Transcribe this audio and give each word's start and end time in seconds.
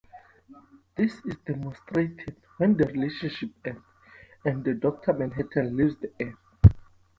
This 0.95 1.13
is 1.25 1.35
demonstrated 1.45 2.35
when 2.57 2.75
the 2.75 2.85
relationship 2.87 3.51
ends, 3.63 3.81
and 4.43 4.81
Doctor 4.81 5.13
Manhattan 5.13 5.77
leaves 5.77 5.97
Earth. 6.19 6.33